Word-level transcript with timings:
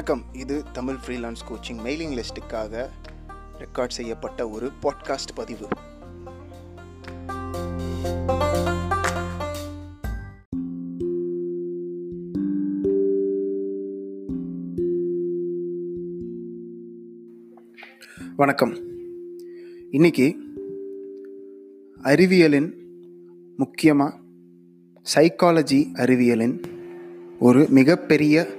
வணக்கம். 0.00 0.34
இது 0.34 0.62
Tamil 0.72 0.94
freelance 0.94 1.42
coaching 1.50 1.80
mailing 1.84 2.18
லிஸ்ட்டுக்காக 2.18 2.88
ரெக்கார்ட் 3.58 3.88
செய்யப்பட்ட 3.88 4.48
ஒரு 4.48 4.70
பாட்காஸ்ட் 4.82 5.34
பதிவு. 5.34 5.68
வணக்கம். 18.36 18.76
இன்னைக்கு 19.90 20.36
அறிவியலின் 22.02 22.72
முக்கியமாக 23.56 24.18
சைக்காலஜி 25.14 25.86
அறிவியலின் 25.92 26.64
ஒரு 27.38 27.66
மிகப்பெரிய 27.68 28.58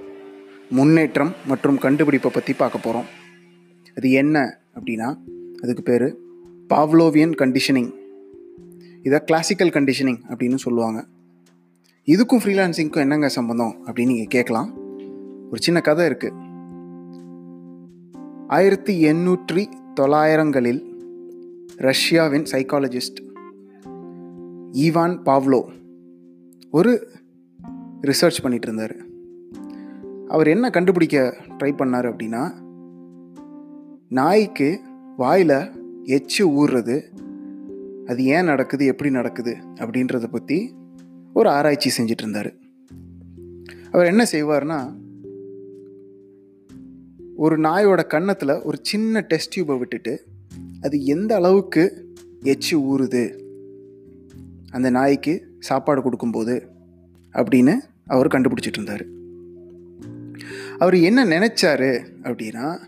முன்னேற்றம் 0.71 1.34
மற்றும் 1.48 1.77
கண்டுபிடிப்பை 1.77 2.31
பற்றி 2.34 2.53
பார்க்க 2.53 2.77
போகிறோம் 2.77 3.07
அது 3.95 4.11
என்ன 4.11 4.59
அப்படின்னா 4.75 5.17
அதுக்கு 5.63 5.84
பேர் 5.84 6.17
பாவ்லோவியன் 6.70 7.31
கண்டிஷனிங் 7.31 7.91
இதை 9.03 9.20
கிளாசிக்கல் 9.20 9.70
கண்டிஷனிங் 9.70 10.21
அப்படின்னு 10.30 10.55
சொல்லுவாங்க. 10.55 11.05
இதுக்கும் 12.05 12.41
ஃப்ரீலான்சிங்க்கும் 12.44 13.03
என்னங்க 13.05 13.30
சம்மந்தம் 13.30 13.75
அப்படின்னு 13.85 14.05
நீங்கள் 14.05 14.27
கேட்கலாம். 14.27 14.73
ஒரு 15.52 15.61
சின்ன 15.61 15.81
கதை 15.81 16.07
இருக்குது 16.07 16.39
ஆயிரத்தி 18.47 19.05
எண்ணூற்றி 19.05 19.66
தொள்ளாயிரங்களில் 19.94 20.81
ரஷ்யாவின் 21.77 22.44
சைக்காலஜிஸ்ட் 22.44 23.19
ஈவான் 24.72 25.22
பாவ்லோ 25.25 25.61
ஒரு 26.72 27.08
ரிசர்ச் 28.02 28.41
பண்ணிகிட்டு 28.44 28.69
இருந்தார். 28.69 28.95
அவர் 30.32 30.48
என்ன 30.48 30.70
கண்டுபிடிக்க 30.70 31.16
ட்ரை 31.60 31.72
பண்ணார் 31.72 32.08
அப்படின்னா 32.12 32.44
நாய்க்கு 34.10 34.80
வாயில் 35.18 35.58
எச்சு 36.16 36.44
ஊறுறது 36.60 36.96
அது 38.06 38.26
ஏன் 38.26 38.44
நடக்குது 38.44 38.86
எப்படி 38.86 39.12
நடக்குது 39.12 39.58
அப்படின்றத 39.76 40.28
பற்றி 40.28 40.76
ஒரு 41.34 41.50
ஆராய்ச்சி 41.50 41.90
செஞ்சிட்டு 41.98 42.24
இருந்தார். 42.24 42.54
அவர் 43.92 44.06
என்ன 44.06 44.24
செய்வார்னா 44.32 44.80
ஒரு 47.36 47.58
நாயோட 47.59 48.08
கன்னத்தில் 48.08 48.62
ஒரு 48.62 48.78
சின்ன 48.82 49.20
டெஸ்ட் 49.20 49.59
டியூபை 49.59 49.78
விட்டுட்டு 49.78 50.26
அது 50.82 51.04
எந்த 51.06 51.36
அளவுக்கு 51.36 52.08
எச்சு 52.44 52.72
ஊறுது 52.72 53.24
அந்த 54.72 54.90
நாய்க்கு 54.90 55.34
சாப்பாடு 55.59 56.02
கொடுக்கும்போது 56.02 56.56
அப்படின்னு 57.34 57.74
அவர் 58.06 58.28
கண்டுபிடிச்சிட்டு 58.28 58.80
இருந்தார். 58.80 59.20
அவர் 60.82 60.96
என்ன 60.96 61.26
நினச்சாரு 61.26 62.06
அப்படின்னா 62.24 62.80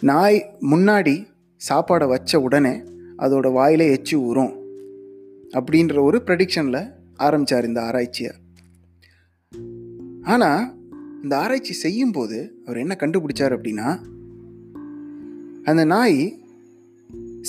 நாய் 0.00 0.56
முன்னாடி 0.60 1.26
சாப்பாடை 1.68 2.08
வச்ச 2.08 2.40
உடனே 2.40 2.82
அதோட 3.18 3.52
வாயில் 3.52 3.80
எச்சு 3.80 4.14
ஊறும் 4.14 4.54
அப்படின்ற 5.50 6.02
ஒரு 6.02 6.22
ப்ரெடிக்ஷனில் 6.26 6.92
ஆரம்பித்தார் 7.14 7.66
இந்த 7.66 7.82
ஆராய்ச்சியை 7.82 8.32
ஆனால் 10.22 10.74
இந்த 11.22 11.38
ஆராய்ச்சி 11.38 11.72
செய்யும்போது 11.72 12.54
அவர் 12.64 12.78
என்ன 12.78 12.96
கண்டுபிடிச்சார் 13.00 13.56
அப்படின்னா 13.56 14.00
அந்த 15.64 15.84
நாய் 15.84 16.38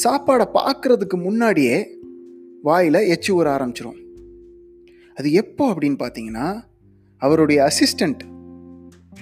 சாப்பாடை 0.03 0.47
பார்க்குறதுக்கு 0.53 1.21
முன்னாடியே 1.21 1.89
வாயில் 2.61 2.93
எச்சு 2.93 3.27
ஊற 3.27 3.47
ஆரம்பிச்சிரும். 3.47 3.99
அது 5.15 5.31
எப்போ 5.31 5.73
அப்படின்னு 5.73 5.99
பார்த்தீங்கன்னா 5.99 6.61
அவருடைய 7.17 7.67
அசிஸ்டண்ட் 7.67 8.19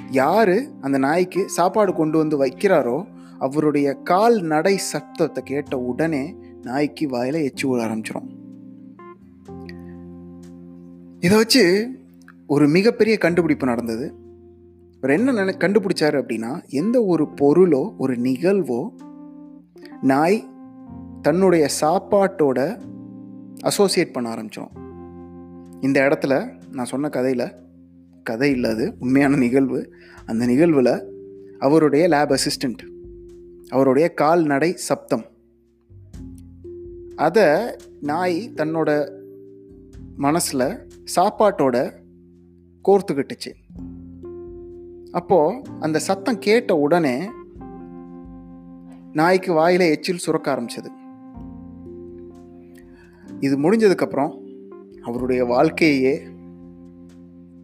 யார் 0.10 0.80
அந்த 0.82 0.98
நாய்க்கு 0.98 1.50
சாப்பாடு 1.50 1.94
கொண்டு 1.94 2.18
வந்து 2.18 2.46
வைக்கிறாரோ 2.46 3.06
அவருடைய 3.40 3.94
கால் 3.94 4.42
நடை 4.42 4.78
சத்தத்தை 4.78 5.44
கேட்ட 5.44 5.78
உடனே 5.78 6.36
நாய்க்கு 6.62 7.08
வாயில் 7.08 7.52
எச்சு 7.52 7.68
விட 7.68 7.84
ஆரம்பிச்சிடும் 7.86 8.34
இதை 11.20 11.38
வச்சு 11.38 11.90
ஒரு 12.48 12.68
மிகப்பெரிய 12.68 13.18
கண்டுபிடிப்பு 13.18 13.66
நடந்தது. 13.66 14.14
அவர் 15.02 15.18
என்ன 15.18 15.32
நினை 15.32 15.54
கண்டுபிடிச்சாரு 15.54 16.24
அப்படின்னா 16.24 16.68
எந்த 16.68 17.04
ஒரு 17.04 17.24
பொருளோ 17.24 17.94
ஒரு 17.98 18.16
நிகழ்வோ 18.16 18.90
நாய் 20.02 20.50
தன்னுடைய 21.22 21.68
சாப்பாட்டோட 21.82 22.80
அசோசியேட் 23.60 24.14
பண்ண 24.14 24.34
ஆரம்பித்தோம் 24.34 24.68
இந்த 25.82 26.02
இடத்துல 26.02 26.62
நான் 26.72 26.86
சொன்ன 26.86 27.10
கதையில் 27.10 27.52
கதை 28.26 28.52
இல்லாது 28.52 28.94
உண்மையான 29.00 29.36
நிகழ்வு. 29.36 29.94
அந்த 30.26 30.46
நிகழ்வில் 30.46 30.94
அவருடைய 31.60 32.08
லேப் 32.08 32.32
அசிஸ்டண்ட் 32.32 32.84
அவருடைய 33.70 34.14
கால்நடை 34.14 34.72
சப்தம். 34.76 35.26
அதை 37.16 37.44
நாய் 38.02 38.52
தன்னோட 38.56 39.12
மனசில் 40.18 40.88
சாப்பாட்டோட 41.16 41.92
கோர்த்துக்கிட்டுச்சு. 42.86 43.54
அப்போது 45.12 45.62
அந்த 45.80 46.00
சத்தம் 46.00 46.40
கேட்ட 46.40 46.76
உடனே 46.76 47.30
நாய்க்கு 49.14 49.54
வாயில் 49.54 49.80
எச்சில் 49.80 50.18
சுரக்க 50.18 50.56
ஆரம்பிச்சது. 50.56 50.92
இது 53.40 53.60
முடிஞ்சதுக்கப்புறம் 53.60 54.34
அவருடைய 55.02 55.46
வாழ்க்கையே 55.46 56.22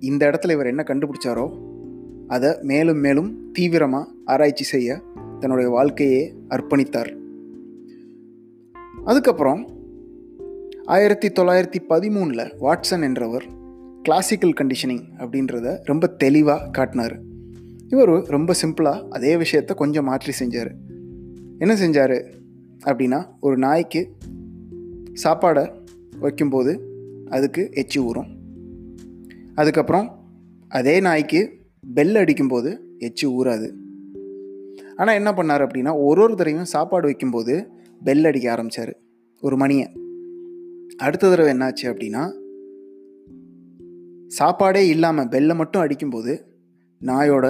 இந்த 0.01 0.29
இடத்துல 0.29 0.51
இவர் 0.51 0.65
என்ன 0.65 0.83
கண்டுபிடிச்சாரோ 0.87 1.59
அதை 2.27 2.55
மேலும் 2.61 2.97
மேலும் 2.97 3.51
தீவிரமாக 3.51 4.11
ஆராய்ச்சி 4.25 4.63
செய்ய 4.63 5.01
தன்னுடைய 5.39 5.69
வாழ்க்கையே 5.69 6.33
அர்ப்பணித்தார். 6.49 7.15
அதுக்கப்புறம் 9.05 9.69
ஆயிரத்தி 10.85 11.27
தொள்ளாயிரத்தி 11.27 11.79
பதிமூணில் 11.89 12.43
வாட்சன் 12.59 13.01
என்றவர் 13.01 13.43
கிளாசிக்கல் 14.03 14.53
கண்டிஷனிங் 14.61 15.03
அப்படின்றத 15.17 15.77
ரொம்ப 15.83 16.07
தெளிவாக 16.07 16.69
காட்டினார். 16.69 17.19
இவர் 17.87 18.09
ரொம்ப 18.09 18.53
சிம்பிளாக 18.61 19.07
அதே 19.09 19.35
விஷயத்த 19.35 19.73
கொஞ்சம் 19.73 20.05
மாற்றி 20.05 20.45
செஞ்சார். 20.45 20.71
என்ன 21.57 21.73
செஞ்சார் 21.75 22.27
அப்படின்னா 22.85 23.25
ஒரு 23.39 23.57
நாய்க்கு 23.57 24.11
சாப்பாடை 25.23 25.71
வைக்கும்போது 26.19 26.81
அதுக்கு 27.29 27.69
எச்சி 27.71 27.99
ஊறும். 27.99 28.39
அதுக்கப்புறம் 29.61 30.07
அதே 30.79 30.95
நாய்க்கு 30.99 31.39
பெல் 31.95 32.15
அடிக்கும்போது 32.15 32.69
எச்சு 32.99 33.25
ஊறாது. 33.37 33.67
ஆனால் 34.95 35.17
என்ன 35.19 35.29
பண்ணார் 35.31 35.63
அப்படின்னா 35.65 35.93
ஒரு 36.07 36.21
ஒரு 36.21 36.35
தடவையும் 36.35 36.71
சாப்பாடு 36.73 37.05
வைக்கும்போது 37.05 37.55
பெல் 38.03 38.25
அடிக்க 38.25 38.47
ஆரம்பித்தார் 38.51 38.93
ஒரு 39.41 39.55
மணியை. 39.57 39.87
அடுத்த 40.97 41.29
தடவை 41.29 41.51
என்னாச்சு 41.53 41.85
அப்படின்னா 41.91 42.23
சாப்பாடே 44.27 44.81
இல்லாமல் 44.87 45.29
பெல்லை 45.29 45.55
மட்டும் 45.55 45.81
அடிக்கும்போது 45.81 46.33
நாயோட 47.01 47.45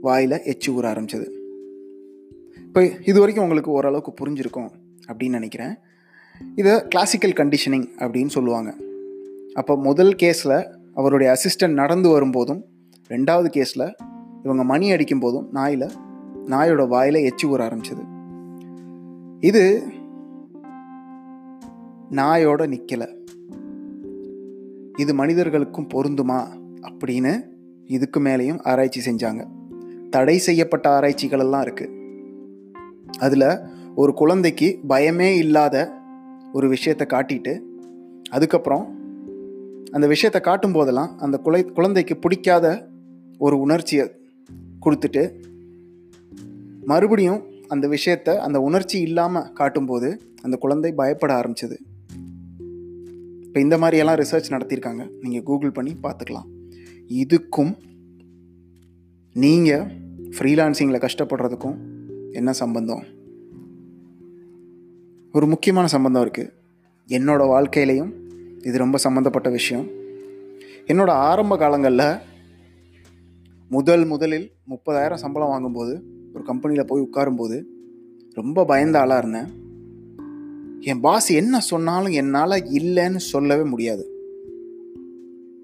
வாயில் 0.00 0.36
எச்சு 0.50 0.68
ஊற 0.76 0.84
ஆரம்பிச்சது. 0.92 1.26
இப்போ 2.66 2.82
இது 3.06 3.18
வரைக்கும் 3.18 3.44
உங்களுக்கு 3.44 3.70
ஓரளவுக்கு 3.70 4.12
புரிஞ்சிருக்கும் 4.20 4.70
அப்படின்னு 5.08 5.38
நினைக்கிறேன். 5.38 5.74
இதை 6.56 6.72
கிளாசிக்கல் 6.88 7.38
கண்டிஷனிங் 7.40 7.88
அப்படின்னு 7.98 8.32
சொல்லுவாங்க. 8.36 8.70
அப்போ 9.54 9.72
முதல் 9.88 10.12
கேஸில் 10.22 10.58
அவருடைய 11.00 11.28
அசிஸ்டன்ட் 11.34 11.80
நடந்து 11.82 12.08
வரும்போதும் 12.08 12.64
ரெண்டாவது 13.10 13.48
கேஸில் 13.56 13.88
இவங்க 14.42 14.64
மணி 14.64 14.86
அடிக்கும் 14.92 15.20
போதும் 15.20 15.48
நாயில் 15.52 15.86
நாயோட 16.46 16.82
வாயில் 16.88 17.24
எச்சி 17.28 17.46
ஊற 17.48 17.60
ஆரம்பிச்சது. 17.66 18.02
இது 19.40 19.64
நாயோட 22.10 22.62
நிற்கலை 22.66 23.08
இது 24.96 25.12
மனிதர்களுக்கும் 25.14 25.90
பொருந்துமா 25.94 26.38
அப்படின்னு 26.88 27.32
இதுக்கு 27.86 28.20
மேலேயும் 28.20 28.60
ஆராய்ச்சி 28.62 29.00
செஞ்சாங்க. 29.10 29.42
தடை 30.10 30.38
செய்யப்பட்ட 30.38 30.86
ஆராய்ச்சிகள் 30.90 31.38
எல்லாம் 31.38 31.64
இருக்குது 31.64 31.96
அதில் 33.18 33.48
ஒரு 33.94 34.14
குழந்தைக்கு 34.14 34.68
பயமே 34.88 35.28
இல்லாத 35.36 35.76
ஒரு 36.52 36.68
விஷயத்தை 36.68 37.06
காட்டிட்டு 37.10 37.54
அதுக்கப்புறம் 38.30 38.84
அந்த 39.90 40.06
விஷயத்தை 40.06 40.40
காட்டும் 40.40 40.72
போதெல்லாம் 40.72 41.18
அந்த 41.18 41.36
குலை 41.38 41.64
குழந்தைக்கு 41.64 42.16
பிடிக்காத 42.16 42.66
ஒரு 43.38 43.58
உணர்ச்சியை 43.58 44.10
கொடுத்துட்டு 44.86 45.22
மறுபடியும் 46.84 47.40
அந்த 47.68 47.88
விஷயத்தை 47.88 48.36
அந்த 48.36 48.60
உணர்ச்சி 48.60 49.00
இல்லாமல் 49.00 49.52
காட்டும்போது 49.52 50.08
அந்த 50.42 50.56
குழந்தை 50.56 50.92
பயப்பட 50.92 51.32
ஆரம்பிச்சது. 51.40 51.76
இப்போ 53.46 53.60
இந்த 53.60 53.78
மாதிரியெல்லாம் 53.78 54.18
ரிசர்ச் 54.22 54.52
நடத்தியிருக்காங்க. 54.54 55.08
நீங்கள் 55.20 55.42
கூகுள் 55.42 55.70
பண்ணி 55.70 55.96
பார்த்துக்கலாம். 56.02 56.48
இதுக்கும் 57.08 57.72
நீங்கள் 59.32 59.84
ஃப்ரீலான்சிங்கில் 60.36 61.06
கஷ்டப்படுறதுக்கும் 61.06 61.78
என்ன 62.32 62.52
சம்பந்தம்? 62.52 63.04
ஒரு 65.32 65.46
முக்கியமான 65.46 65.86
சம்பந்தம் 65.86 66.24
இருக்குது 66.26 66.52
என்னோடய 67.08 67.52
வாழ்க்கையிலையும் 67.54 68.12
இது 68.62 68.78
ரொம்ப 68.78 68.98
சம்மந்தப்பட்ட 68.98 69.50
விஷயம். 69.50 69.86
என்னோட 70.86 71.08
ஆரம்ப 71.08 71.56
காலங்களில் 71.56 72.18
முதல் 73.68 74.04
முதலில் 74.04 74.52
முப்பதாயிரம் 74.68 75.14
சம்பளம் 75.14 75.48
வாங்கும்போது 75.48 76.02
ஒரு 76.34 76.44
கம்பெனியில் 76.44 76.84
போய் 76.84 77.08
உட்காரும்போது 77.12 77.64
ரொம்ப 78.30 78.64
பயந்த 78.64 79.00
ஆளாக 79.00 79.28
இருந்தேன். 79.28 79.68
என் 80.80 81.00
பாஸ் 81.00 81.30
என்ன 81.30 81.60
சொன்னாலும் 81.60 82.12
என்னால் 82.12 82.50
இல்லைன்னு 82.50 83.16
சொல்லவே 83.16 83.62
முடியாது. 83.62 84.10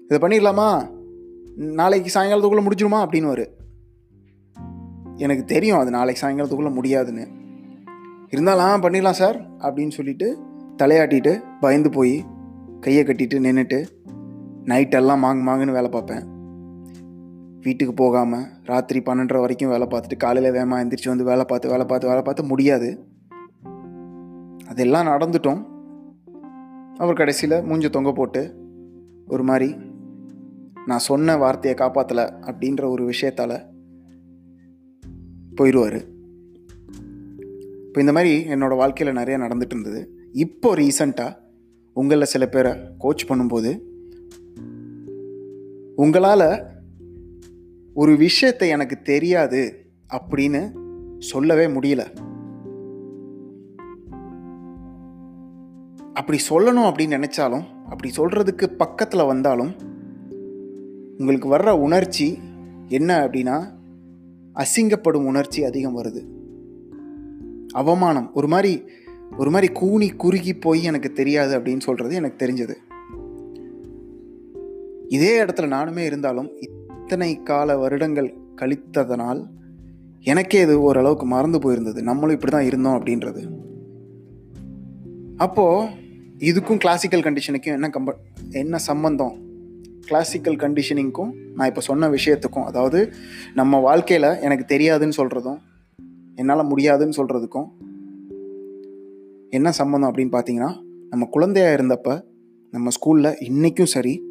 இதை 0.09 0.17
பண்ணிடலாமா? 0.17 0.95
நாளைக்கு 1.55 2.19
சாயங்காலத்துக்குள்ளே 2.19 2.67
முடிஞ்சிருமா 2.67 3.05
அப்படின்னு 3.05 3.27
வரு 3.27 3.55
எனக்கு 5.15 5.45
தெரியும் 5.45 5.77
அது 5.77 5.89
நாளைக்கு 5.89 6.27
சாயங்காலத்துக்குள்ளே 6.27 6.73
முடியாதுன்னு. 6.73 7.27
இருந்தாலும் 8.29 8.83
பண்ணிடலாம் 8.83 9.19
சார் 9.21 9.57
அப்படின்னு 9.57 9.91
சொல்லிட்டு 9.91 10.37
தலையாட்டிட்டு 10.77 11.43
பயந்து 11.59 11.89
போய் 11.89 12.25
கையை 12.83 13.03
கட்டிட்டு 13.03 13.37
நின்றுட்டு 13.45 13.79
நைட்டெல்லாம் 14.71 15.23
மாங்கு 15.23 15.43
மாங்குன்னு 15.47 15.77
வேலை 15.77 15.89
பார்ப்பேன். 15.89 16.25
வீட்டுக்கு 17.65 17.93
போகாமல் 17.93 18.45
ராத்திரி 18.63 18.99
பன்னெண்டரை 18.99 19.39
வரைக்கும் 19.43 19.71
வேலை 19.73 19.87
பார்த்துட்டு 19.87 20.17
காலையில் 20.17 20.55
வேகமாக 20.57 20.83
எந்திரிச்சு 20.83 21.09
வந்து 21.09 21.29
வேலை 21.29 21.45
பார்த்து 21.45 21.69
வேலை 21.69 21.85
பார்த்து 21.85 22.09
வேலை 22.11 22.23
பார்த்து 22.23 22.43
முடியாது. 22.43 22.89
அதெல்லாம் 24.67 25.09
நடந்துட்டோம். 25.13 25.61
அவர் 26.97 27.19
கடைசியில் 27.21 27.63
மூஞ்ச 27.69 27.89
தொங்க 27.89 28.11
போட்டு 28.13 28.41
ஒரு 29.27 29.43
மாதிரி 29.43 29.69
நான் 30.85 31.07
சொன்ன 31.09 31.37
வார்த்தையை 31.37 31.75
காப்பாற்றலை 31.79 32.25
அப்படின்ற 32.49 32.83
ஒரு 32.89 33.03
விஷயத்தால் 33.11 33.57
போயிடுவார். 35.57 35.99
இப்போ 37.87 37.99
இந்த 37.99 38.13
மாதிரி 38.17 38.33
என்னோடய 38.53 38.81
வாழ்க்கையில் 38.81 39.19
நிறைய 39.19 39.37
நடந்துட்டு 39.37 39.75
இருந்தது. 39.75 40.01
இப்போ 40.45 40.69
ரீசண்டாக 40.75 41.37
உங்களில் 41.97 42.25
சில 42.25 42.45
பேரை 42.45 42.73
கோச் 42.97 43.29
பண்ணும்போது 43.29 43.79
உங்களால் 45.95 46.65
ஒரு 47.93 48.17
விஷயத்தை 48.17 48.69
எனக்கு 48.69 49.01
தெரியாது 49.01 49.85
அப்படின்னு 50.09 50.61
சொல்லவே 51.19 51.67
முடியல. 51.67 52.05
அப்படி 56.13 56.39
சொல்லணும் 56.49 56.91
அப்படின்னு 56.91 57.17
நினச்சாலும் 57.17 57.63
அப்படி 57.85 58.11
சொல்கிறதுக்கு 58.17 58.65
பக்கத்தில் 58.65 59.25
வந்தாலும் 59.25 59.75
உங்களுக்கு 61.17 61.57
வர்ற 61.57 61.71
உணர்ச்சி 61.71 62.37
என்ன 62.87 63.27
அப்படின்னா 63.27 63.71
அசிங்கப்படும் 64.53 65.25
உணர்ச்சி 65.25 65.63
அதிகம் 65.63 66.03
வருது. 66.03 66.25
அவமானம். 67.71 68.33
ஒரு 68.33 68.47
மாதிரி 68.47 68.83
ஒரு 69.37 69.49
மாதிரி 69.49 69.73
கூனி 69.73 70.09
குறுகி 70.09 70.55
போய் 70.55 70.83
எனக்கு 70.83 71.13
தெரியாது 71.13 71.59
அப்படின்னு 71.59 71.79
சொல்கிறது 71.79 72.15
எனக்கு 72.15 72.45
தெரிஞ்சது. 72.45 72.75
இதே 75.07 75.43
இடத்துல 75.43 75.67
நானுமே 75.67 75.97
இருந்தாலும் 75.97 76.49
இத்தனை 76.59 77.43
கால 77.43 77.77
வருடங்கள் 77.77 78.33
கழித்ததனால் 78.55 79.45
எனக்கே 80.21 80.61
இது 80.61 80.81
ஓரளவுக்கு 80.81 81.25
மறந்து 81.25 81.59
போயிருந்தது. 81.59 82.01
நம்மளும் 82.01 82.35
இப்படி 82.35 82.51
தான் 82.51 82.65
இருந்தோம் 82.65 82.93
அப்படின்றது. 82.93 83.41
அப்போது 85.37 85.89
இதுக்கும் 86.39 86.77
கிளாசிக்கல் 86.77 87.21
கண்டிஷனுக்கும் 87.21 87.75
என்ன 87.75 87.87
கம்ப 87.87 88.13
என்ன 88.51 88.77
சம்பந்தம்? 88.77 89.45
கிளாசிக்கல் 90.05 90.55
கண்டிஷனிங்க்கும் 90.55 91.31
நான் 91.53 91.67
இப்போ 91.67 91.81
சொன்ன 91.81 92.09
விஷயத்துக்கும் 92.09 92.63
அதாவது 92.63 93.13
நம்ம 93.53 93.79
வாழ்க்கையில் 93.79 94.39
எனக்கு 94.41 94.77
தெரியாதுன்னு 94.77 95.13
சொல்கிறதும் 95.17 95.57
என்னால் 96.35 96.65
முடியாதுன்னு 96.65 97.17
சொல்கிறதுக்கும் 97.17 97.67
என்ன 99.49 99.71
சம்மந்தம் 99.71 100.15
அப்படின்னு 100.15 100.31
பார்த்தீங்கன்னா 100.31 100.81
நம்ம 101.09 101.25
குழந்தையாக 101.25 101.83
இருந்தப்ப 101.83 102.21
நம்ம 102.71 102.89
ஸ்கூலில் 102.89 103.43
இன்றைக்கும் 103.43 103.85
சரி 103.85 104.23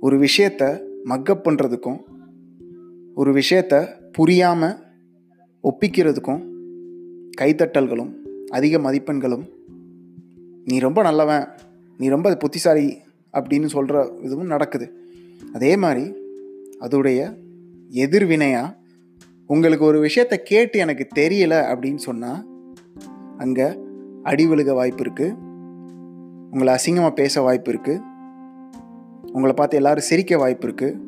ஒரு 0.00 0.18
விஷயத்த 0.18 0.82
மக்கப் 1.04 1.48
பண்ணுறதுக்கும் 1.48 1.98
ஒரு 3.14 3.42
விஷயத்த 3.42 3.86
புரியாமல் 4.12 4.76
ஒப்பிக்கிறதுக்கும் 5.62 6.48
கைத்தட்டல்களும் 7.40 8.12
அதிக 8.50 8.78
மதிப்பெண்களும் 8.78 9.48
நீ 10.64 10.78
ரொம்ப 10.78 11.02
நல்லவன் 11.02 11.48
நீ 11.98 12.08
ரொம்ப 12.08 12.36
புத்திசாலி 12.36 12.98
அப்படின்னு 13.32 13.66
சொல்கிற 13.66 14.12
இதுவும் 14.22 14.46
நடக்குது. 14.46 14.92
அதே 15.52 15.76
மாதிரி 15.76 16.14
அதோடைய 16.80 17.36
எதிர்வினையாக 17.90 18.76
உங்களுக்கு 19.46 19.84
ஒரு 19.84 20.08
விஷயத்த 20.08 20.36
கேட்டு 20.36 20.78
எனக்கு 20.78 21.08
தெரியல 21.14 21.54
அப்படின்னு 21.74 21.96
சொன்னால் 21.96 22.46
அங்கே 23.38 23.81
அடி 24.22 24.46
விழுக 24.46 24.74
வாய்ப்பு 24.74 25.04
இருக்குது 25.04 25.36
உங்களை 26.50 26.74
அசிங்கமாக 26.74 27.10
பேச 27.10 27.42
வாய்ப்பு 27.42 27.72
இருக்குது 27.72 28.02
உங்களை 29.32 29.54
பார்த்து 29.54 29.76
எல்லாரும் 29.76 30.02
சிரிக்க 30.02 30.36
வாய்ப்பு 30.36 30.68
இருக்குது 30.68 30.98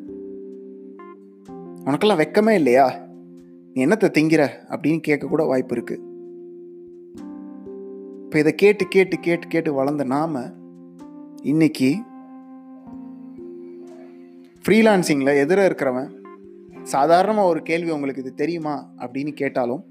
உனக்கெல்லாம் 1.85 2.19
வெக்கமே 2.19 2.49
இல்லையா? 2.49 2.85
நீ 3.73 3.85
என்னத்தை 3.85 4.09
திங்கிற? 4.09 4.43
அப்படின்னு 4.69 4.99
கேட்கக்கூட 5.07 5.47
வாய்ப்பு 5.47 5.75
இருக்குது 5.75 6.03
இப்போ 8.23 8.39
இதை 8.39 8.55
கேட்டு 8.55 8.87
கேட்டு 8.87 9.19
கேட்டு 9.19 9.47
கேட்டு 9.47 9.73
வளர்ந்த 9.73 10.03
நாம 10.03 10.41
இன்னைக்கு 11.41 11.89
ஃப்ரீலான்சிங்கில் 14.65 15.39
எதிர 15.43 15.65
இருக்கிறவன் 15.65 16.09
சாதாரணமாக 16.83 17.47
ஒரு 17.47 17.61
கேள்வி 17.61 17.91
உங்களுக்கு 17.91 18.21
இது 18.21 18.33
தெரியுமா 18.33 18.91
அப்படின்னு 18.97 19.33
கேட்டாலும் 19.33 19.83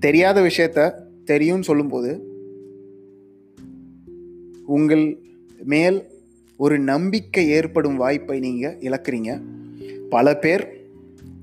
தெரியாத 0.00 0.40
விஷயத்த 0.40 0.80
தெரியும்னு 1.24 1.64
சொல்லும்போது 1.64 2.29
உங்கள் 4.76 5.04
மேல் 5.72 5.98
ஒரு 6.56 6.76
நம்பிக்கை 6.78 7.44
ஏற்படும் 7.48 7.96
வாய்ப்பை 7.96 8.36
நீங்கள் 8.40 8.76
இழக்கிறீங்க. 8.80 9.30
பல 10.10 10.36
பேர் 10.36 10.64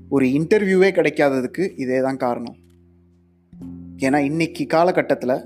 ஒரு 0.08 0.26
இன்டர்வியூவே 0.26 0.90
கிடைக்காததுக்கு 0.98 1.64
இதே 1.76 1.98
தான் 2.00 2.16
காரணம். 2.16 2.56
ஏன்னா 3.96 4.16
இன்னைக்கு 4.16 4.66
காலகட்டத்தில் 4.66 5.36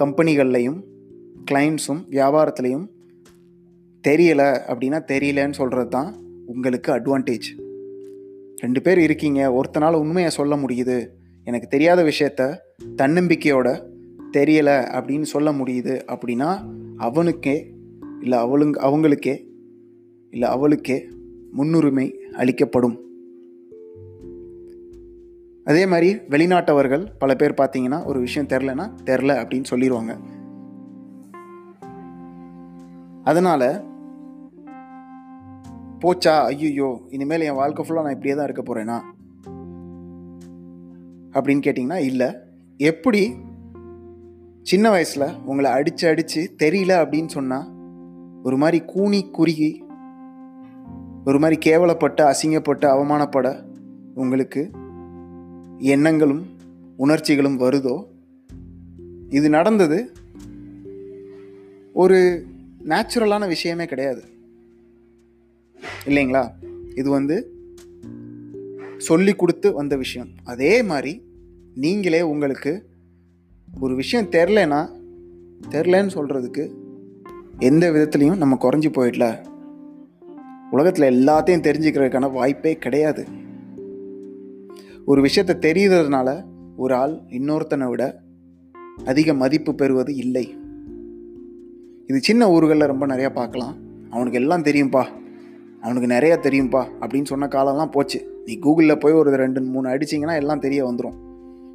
கம்பெனிகள்லையும் 0.00 0.80
கிளைண்ட்ஸும் 1.50 2.02
வியாபாரத்துலேயும் 2.10 2.86
தெரியலை 4.04 4.48
அப்படின்னா 4.72 5.00
தெரியலன்னு 5.12 5.58
சொல்கிறது 5.60 5.88
தான் 5.88 6.10
உங்களுக்கு 6.46 6.92
அட்வான்டேஜ் 6.92 7.48
ரெண்டு 8.56 8.82
பேர் 8.82 8.98
இருக்கீங்க 8.98 9.40
ஒருத்தனால் 9.50 10.00
உண்மையை 10.02 10.30
சொல்ல 10.30 10.54
முடியுது. 10.56 10.98
எனக்கு 11.46 11.68
தெரியாத 11.68 12.00
விஷயத்த 12.02 12.42
தன்னம்பிக்கையோட 12.96 13.68
தெரியலை 14.32 14.76
அப்படின்னு 14.98 15.26
சொல்ல 15.32 15.48
முடியுது 15.52 15.94
அப்படின்னா 16.06 16.50
அவனுக்கே 16.96 17.74
இல்லை 18.20 18.38
அவளுங்க 18.38 18.74
அவங்களுக்கே 18.76 19.46
இல்லை 20.30 20.48
அவளுக்கே 20.48 21.08
முன்னுரிமை 21.52 22.18
அளிக்கப்படும். 22.32 23.02
அதே 25.64 25.86
மாதிரி 25.86 26.16
வெளிநாட்டவர்கள் 26.16 27.06
பல 27.18 27.34
பேர் 27.34 27.54
பார்த்தீங்கன்னா 27.54 28.04
ஒரு 28.04 28.20
விஷயம் 28.20 28.48
தெரிலனா 28.48 28.90
தெரில 29.04 29.32
அப்படின்னு 29.34 29.64
சொல்லிடுவாங்க 29.70 30.18
அதனால் 33.22 33.92
போச்சா 36.00 36.44
ஐயோ 36.44 37.00
இனிமேல் 37.08 37.40
என் 37.40 37.54
வாழ்க்கை 37.54 37.84
ஃபுல்லாக 37.84 38.02
நான் 38.02 38.10
இப்படியே 38.10 38.34
தான் 38.34 38.48
இருக்க 38.50 38.74
போகிறேனா 38.74 39.00
அப்படின்னு 41.32 41.62
கேட்டிங்கன்னா 41.64 41.96
இல்லை. 41.96 42.34
எப்படி 42.76 43.34
சின்ன 44.64 44.90
வயசில் 44.90 45.34
உங்களை 45.46 45.70
அடித்து 45.70 46.08
அடித்து 46.08 46.54
தெரியல 46.58 46.92
அப்படின்னு 47.02 47.26
சொன்னால் 47.26 47.72
ஒரு 48.42 48.56
மாதிரி 48.56 48.84
கூனி 48.84 49.30
குறுகி 49.30 49.84
ஒரு 51.24 51.38
மாதிரி 51.38 51.70
கேவலப்பட்ட 51.70 52.34
அசிங்கப்பட்டு 52.34 52.86
அவமானப்பட 52.86 53.64
உங்களுக்கு 54.14 54.70
எண்ணங்களும் 55.78 56.46
உணர்ச்சிகளும் 56.96 57.60
வருதோ? 57.60 58.06
இது 59.28 59.48
நடந்தது 59.48 60.12
ஒரு 61.92 62.46
நேச்சுரலான 62.84 63.48
விஷயமே 63.48 63.84
கிடையாது. 63.84 64.22
இல்லைங்களா? 66.06 66.50
இது 66.94 67.10
வந்து 67.10 67.52
சொல்லி 68.96 69.32
கொடுத்து 69.32 69.72
வந்த 69.72 69.96
விஷயம். 69.96 70.28
அதே 70.44 70.82
மாதிரி 70.82 71.22
நீங்களே 71.74 72.22
உங்களுக்கு 72.22 72.92
ஒரு 73.80 73.94
விஷயம் 73.94 74.30
தெரிலனா 74.30 74.88
தெரிலன்னு 75.70 76.10
சொல்கிறதுக்கு 76.14 76.70
எந்த 77.58 77.90
விதத்துலேயும் 77.90 78.36
நம்ம 78.36 78.56
குறைஞ்சி 78.60 78.90
போயிடல. 78.92 79.44
உலகத்தில் 80.70 81.14
எல்லாத்தையும் 81.14 81.64
தெரிஞ்சுக்கிறதுக்கான 81.66 82.32
வாய்ப்பே 82.32 82.76
கிடையாது. 82.76 83.26
ஒரு 85.04 85.20
விஷயத்தை 85.22 85.72
தெரியுறதுனால 85.72 86.44
ஒரு 86.76 86.94
ஆள் 86.94 87.20
இன்னொருத்தனை 87.28 87.88
விட 87.88 88.20
அதிக 89.04 89.34
மதிப்பு 89.34 89.74
பெறுவது 89.74 90.14
இல்லை. 90.14 90.56
இது 92.06 92.20
சின்ன 92.20 92.50
ஊர்களில் 92.50 92.86
ரொம்ப 92.86 93.06
நிறையா 93.06 93.34
பார்க்கலாம். 93.34 93.76
அவனுக்கு 94.10 94.40
எல்லாம் 94.40 94.62
தெரியும்ப்பா 94.62 95.04
அவனுக்கு 95.80 96.14
நிறையா 96.14 96.36
தெரியும்ப்பா 96.46 96.86
அப்படின்னு 97.00 97.24
சொன்ன 97.24 97.46
காலம்லாம் 97.46 97.90
போச்சு. 97.90 98.42
நீ 98.44 98.58
கூகுளில் 98.58 99.00
போய் 99.00 99.12
ஒரு 99.12 99.30
ரெண்டு 99.30 99.62
மூணு 99.62 99.88
அடிச்சிங்கன்னா 99.88 100.34
எல்லாம் 100.34 100.60
தெரிய 100.60 100.86
வந்துடும் 100.86 101.18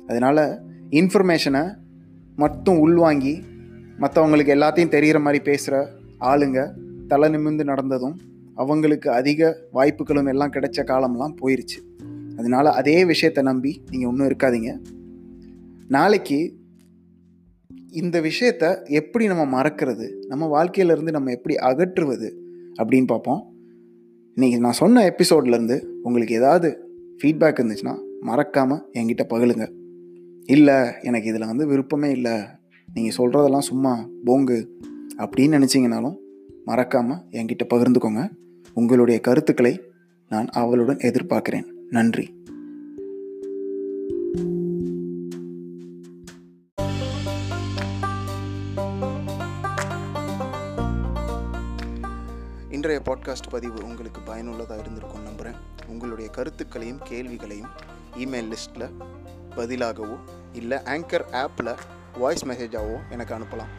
அதனால் 0.07 0.59
இன்ஃபர்மேஷனை 0.89 1.75
மட்டும் 2.41 2.77
உள்வாங்கி 2.79 3.33
மற்றவங்களுக்கு 3.99 4.55
எல்லாத்தையும் 4.55 4.93
தெரிகிற 4.95 5.19
மாதிரி 5.19 5.39
பேசுகிற 5.43 5.75
ஆளுங்க 6.19 6.59
தலை 7.07 7.29
நிமிர்ந்து 7.29 7.63
நடந்ததும் 7.63 8.15
அவங்களுக்கு 8.55 9.11
அதிக 9.11 9.49
வாய்ப்புகளும் 9.71 10.25
எல்லாம் 10.25 10.51
கிடைச்ச 10.51 10.79
காலம்லாம் 10.91 11.35
போயிருச்சு. 11.41 11.79
அதனால 12.37 12.71
அதே 12.71 13.05
விஷயத்தை 13.05 13.43
நம்பி 13.43 13.71
நீங்கள் 13.91 14.09
ஒன்றும் 14.09 14.29
இருக்காதீங்க. 14.29 14.71
நாளைக்கு 15.87 16.39
இந்த 17.91 18.21
விஷயத்த 18.21 18.65
எப்படி 18.85 19.27
நம்ம 19.27 19.61
மறக்கிறது 19.61 20.07
நம்ம 20.27 20.49
வாழ்க்கையிலேருந்து 20.55 21.11
நம்ம 21.11 21.31
எப்படி 21.31 21.55
அகற்றுவது 21.69 22.29
அப்படின்னு 22.81 23.05
பார்ப்போம். 23.05 23.41
இன்றைக்கி 24.37 24.57
நான் 24.57 24.81
சொன்ன 24.81 25.03
எபிசோட்லேருந்து 25.09 25.79
உங்களுக்கு 26.01 26.35
ஏதாவது 26.35 26.69
ஃபீட்பேக் 27.19 27.61
இருந்துச்சுன்னா 27.61 27.95
மறக்காமல் 28.21 28.83
என்கிட்ட 28.93 29.23
பகிலுங்க 29.29 29.65
இல்லை 30.49 30.93
எனக்கு 31.01 31.27
இதில் 31.29 31.45
வந்து 31.45 31.67
விருப்பமே 31.67 32.11
இல்லை. 32.11 32.41
நீங்கள் 32.93 33.15
சொல்கிறதெல்லாம் 33.15 33.67
சும்மா 33.69 34.05
போங்கு 34.25 34.65
அப்படின்னு 35.17 35.55
நினச்சிங்கனாலும் 35.55 36.15
மறக்காமல் 36.65 37.21
என்கிட்ட 37.31 37.67
பகிர்ந்துக்கோங்க. 37.73 38.29
உங்களுடைய 38.73 39.19
கருத்துக்களை 39.19 39.81
நான் 40.29 40.47
அவளுடன் 40.47 40.97
எதிர்பார்க்கிறேன். 40.97 41.65
நன்றி. 41.89 42.37
இன்றைய 52.69 53.01
பாட்காஸ்ட் 53.05 53.49
பதிவு 53.49 53.79
உங்களுக்கு 53.83 54.21
பயனுள்ளதாக 54.25 54.81
இருந்திருக்கும் 54.81 55.23
நம்புகிறேன் 55.23 55.61
உங்களுடைய 55.87 56.31
கருத்துக்களையும் 56.31 56.99
கேள்விகளையும் 57.03 57.71
இமெயில் 58.17 58.53
லிஸ்ட்டில் 58.53 58.91
பதிலாகவோ 59.57 60.17
இல்லை 60.53 60.77
ஆங்கர் 60.77 61.25
ஆப்பில் 61.31 61.75
வாய்ஸ் 62.17 62.45
மெசேஜாகவோ 62.45 62.99
எனக்கு 63.09 63.35
அனுப்பலாம். 63.35 63.71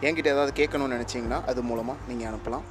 என்கிட்ட 0.00 0.26
ஏதாவது 0.26 0.52
கேட்கணும்னு 0.62 0.96
நினச்சிங்கன்னா 0.96 1.44
அது 1.44 1.62
மூலமாக 1.62 1.98
நீங்கள் 2.08 2.28
அனுப்பலாம். 2.30 2.62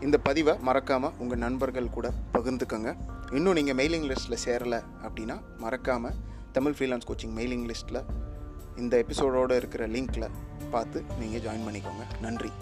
இந்த 0.00 0.18
பதிவை 0.18 0.54
மறக்காமல் 0.60 1.12
உங்கள் 1.18 1.38
நண்பர்கள் 1.38 1.90
கூட 1.90 2.10
பகிர்ந்துக்கோங்க. 2.32 2.96
இன்னும் 3.30 3.52
நீங்கள் 3.52 3.74
மெயிலிங் 3.74 4.06
லிஸ்ட்டில் 4.10 4.42
சேரலை 4.44 4.80
அப்படின்னா 5.02 5.36
மறக்காமல் 5.58 6.14
தமிழ் 6.52 6.72
ஃப்ரீலான்ஸ் 6.72 7.08
கோச்சிங் 7.08 7.36
மெயிலிங் 7.38 7.70
லிஸ்ட்டில் 7.70 8.02
இந்த 8.76 9.04
எபிசோடோடு 9.04 9.56
இருக்கிற 9.56 9.86
லிங்க்கில் 9.86 10.28
பார்த்து 10.70 11.04
நீங்கள் 11.18 11.40
ஜாயின் 11.40 11.66
பண்ணிக்கோங்க. 11.68 12.06
நன்றி. 12.20 12.52